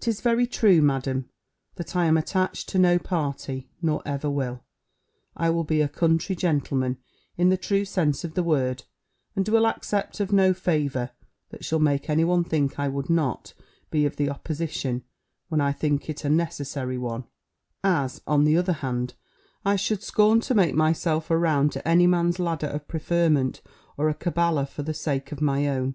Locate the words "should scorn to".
19.76-20.52